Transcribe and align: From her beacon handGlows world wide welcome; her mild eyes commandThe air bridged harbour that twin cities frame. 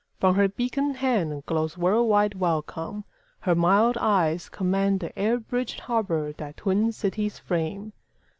From 0.19 0.33
her 0.33 0.47
beacon 0.47 0.95
handGlows 0.95 1.77
world 1.77 2.07
wide 2.09 2.33
welcome; 2.33 3.03
her 3.41 3.53
mild 3.53 3.99
eyes 3.99 4.49
commandThe 4.51 5.13
air 5.15 5.37
bridged 5.39 5.79
harbour 5.81 6.31
that 6.37 6.57
twin 6.57 6.91
cities 6.91 7.37
frame. 7.37 7.93